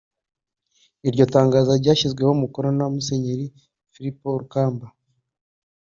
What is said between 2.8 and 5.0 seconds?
Musenyeri Filipo Rukamba